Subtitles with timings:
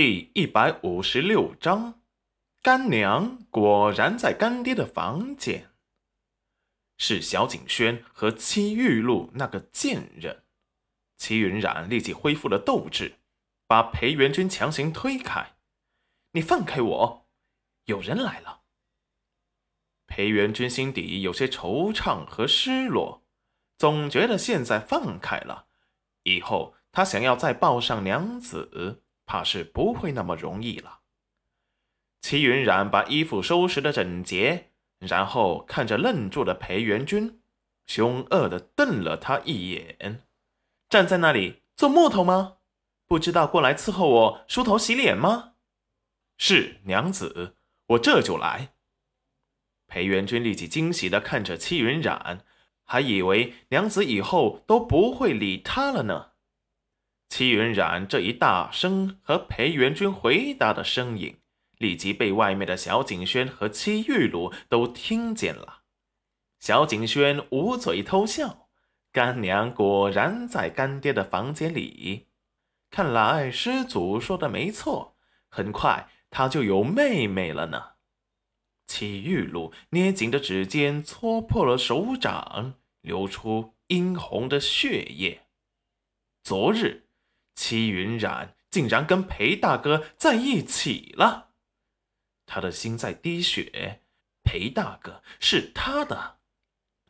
[0.00, 2.02] 第一百五十六章，
[2.62, 5.72] 干娘果然在干爹的房间。
[6.96, 10.44] 是小景轩和戚玉露那个贱人。
[11.16, 13.16] 齐云冉立即恢复了斗志，
[13.66, 15.56] 把裴元君强行推开
[16.30, 17.28] ：“你放开我！
[17.86, 18.60] 有人来了。”
[20.06, 23.24] 裴元君心底有些惆怅和失落，
[23.76, 25.66] 总觉得现在放开了，
[26.22, 29.02] 以后他想要再抱上娘子。
[29.28, 31.00] 怕是不会那么容易了。
[32.22, 37.42] 齐云冉把衣服收拾的整洁，然后看着愣住的裴元君，
[37.86, 40.22] 凶恶的瞪了他一眼。
[40.88, 42.56] 站在那里做木头吗？
[43.06, 45.52] 不知道过来伺候我梳头洗脸吗？
[46.38, 47.56] 是娘子，
[47.88, 48.72] 我这就来。
[49.86, 52.44] 裴元君立即惊喜的看着戚云冉，
[52.82, 56.32] 还以为娘子以后都不会理他了呢。
[57.28, 61.36] 戚云染这一大声和裴元君回答的声音，
[61.76, 65.82] 立即被外面的小景轩和戚玉露都听见了。
[66.58, 68.68] 小景轩捂嘴偷笑，
[69.12, 72.28] 干娘果然在干爹的房间里。
[72.90, 75.16] 看来师祖说的没错，
[75.48, 77.90] 很快他就有妹妹了呢。
[78.86, 85.42] 戚玉露捏紧的指尖搓破了手掌，流出殷红的血液。
[86.42, 87.07] 昨日。
[87.58, 91.48] 戚云染竟然跟裴大哥在一起了，
[92.46, 94.02] 他的心在滴血。
[94.44, 96.38] 裴大哥是他的，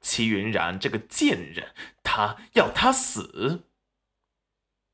[0.01, 3.69] 戚云染这个贱人，他要他死。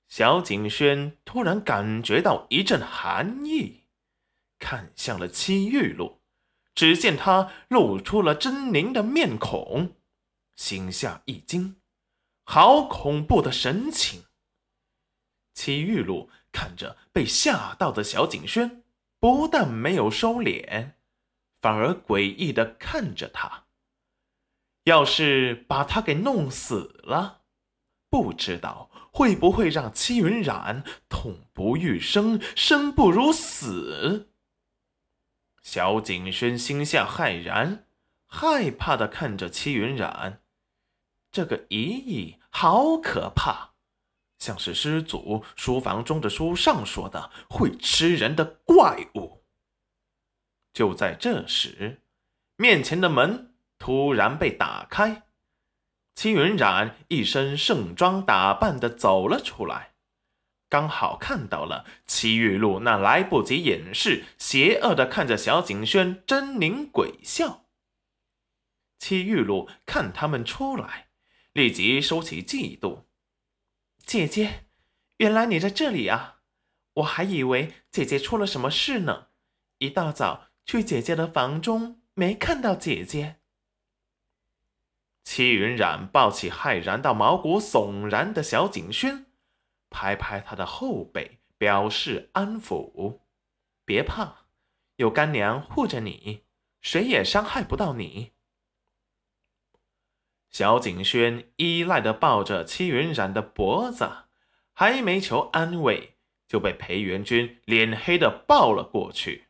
[0.08, 3.84] 小景轩突然感觉到一阵寒意，
[4.58, 6.20] 看向了戚玉露，
[6.74, 9.94] 只见他露出了狰狞的面孔，
[10.56, 11.80] 心下一惊，
[12.42, 14.24] 好恐怖的神情。
[15.54, 18.82] 齐玉露看着被吓到的小景轩，
[19.18, 20.92] 不但没有收敛，
[21.60, 23.64] 反而诡异的看着他。
[24.82, 27.42] 要是把他给弄死了，
[28.10, 34.30] 不知道会不会让戚云染痛不欲生，生不如死。
[35.62, 37.86] 小景轩心下骇然，
[38.26, 40.42] 害怕的看着戚云染，
[41.32, 43.73] 这个姨姨好可怕。
[44.44, 49.42] 像是师祖书房中的书上说的会吃人的怪物。
[50.74, 52.02] 就在这时，
[52.56, 55.22] 面前的门突然被打开，
[56.14, 59.94] 戚云染一身盛装打扮的走了出来，
[60.68, 67.64] 刚好看到了戚玉露那来不及掩饰、邪恶的看着小景轩狰狞鬼笑。
[68.98, 71.08] 戚玉露看他们出来，
[71.54, 73.03] 立即收起嫉妒。
[74.06, 74.66] 姐姐，
[75.16, 76.42] 原来你在这里啊！
[76.94, 79.28] 我还以为姐姐出了什么事呢。
[79.78, 83.40] 一大早去姐姐的房中，没看到姐姐。
[85.22, 89.26] 戚云染抱起骇然到毛骨悚然的小景轩，
[89.88, 93.20] 拍拍他的后背，表示安抚
[93.84, 94.46] ：“别怕，
[94.96, 96.44] 有干娘护着你，
[96.82, 98.32] 谁也伤害不到你。”
[100.54, 104.08] 小景轩依赖的抱着戚云染的脖子，
[104.72, 106.14] 还没求安慰，
[106.46, 109.48] 就被裴元君脸黑的抱了过去。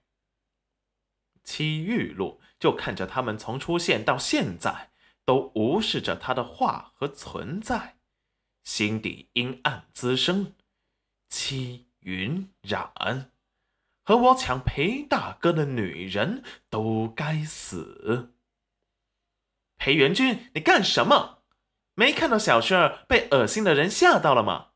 [1.43, 4.93] 戚玉露就看着他们从出现到现在，
[5.27, 7.99] 都无视着他的话和存在，
[8.63, 10.55] 心底阴暗滋生。
[11.29, 13.31] 戚云染
[14.03, 18.34] 和我抢裴大哥的女人都该死。
[19.77, 21.43] 裴元君，你干什么？
[21.95, 24.71] 没看到小轩儿被恶心的人吓到了吗？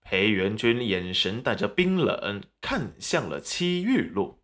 [0.00, 4.42] 裴元君眼神带着冰冷，看向了戚玉露：“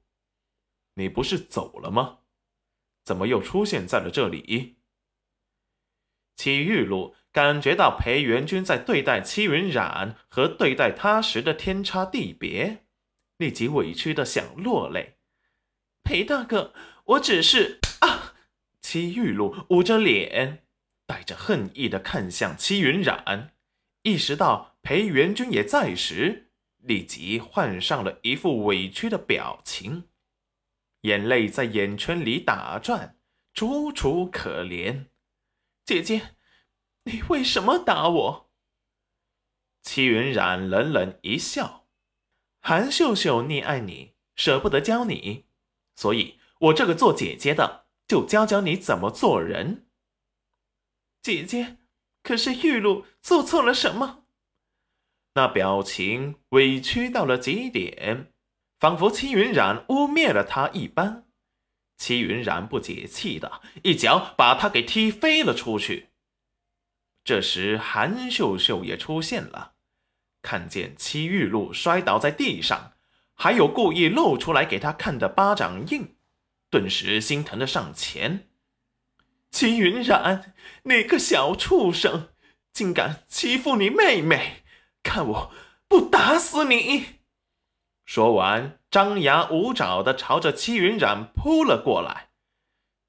[0.96, 2.18] 你不是走了吗？
[3.04, 4.78] 怎么又出现在了这里？”
[6.36, 12.86] 戚玉露感觉到裴元君在对待戚云染和对待他时的天差地别，
[13.36, 15.18] 立即委屈的想落泪。
[16.02, 16.72] 裴大哥，
[17.04, 17.78] 我只是。
[18.90, 20.66] 戚玉露捂着脸，
[21.06, 23.54] 带着恨意的看向戚云染，
[24.02, 30.08] 意识到裴元君也在时，立即换上了一副委屈的表情，
[31.02, 33.16] 眼泪在眼圈里打转，
[33.54, 35.04] 楚楚可怜。
[35.84, 36.34] 姐姐，
[37.04, 38.50] 你为什么打我？
[39.82, 41.86] 戚云染冷冷一笑
[42.58, 45.44] ：“韩秀秀溺爱你，舍不得教你，
[45.94, 49.86] 所以我这个做姐姐的。”就教教你怎么做人，
[51.22, 51.76] 姐姐。
[52.24, 54.24] 可是玉露做错了什么？
[55.34, 58.32] 那表情委屈到了极点，
[58.80, 61.28] 仿佛戚云染污蔑了他一般。
[61.98, 66.08] 戚云染不解气的一脚把他给踢飞了出去。
[67.22, 69.74] 这时，韩秀秀也出现了，
[70.42, 72.94] 看见戚玉露摔倒在地上，
[73.34, 76.16] 还有故意露出来给他看的巴掌印，
[76.70, 78.48] 顿时心疼的上前
[79.50, 82.28] ：“齐云染，你个小畜生，
[82.72, 84.62] 竟敢欺负你妹妹！
[85.02, 85.52] 看我
[85.88, 87.16] 不打死你！”
[88.06, 92.30] 说完，张牙舞爪的朝着齐云染扑了过来。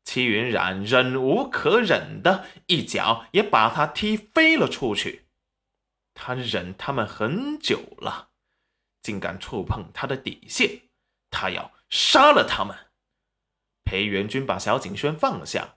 [0.03, 5.27] 齐云染忍无可忍的一脚也把他踢飞了出去。
[6.15, 8.29] 他忍他们很久了，
[9.03, 10.81] 竟敢触碰他的底线，
[11.29, 12.75] 他要杀了他们。
[13.91, 15.75] 裴元君把小景轩放下，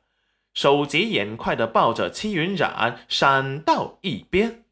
[0.54, 4.63] 手疾眼快的抱着戚云染闪到一边。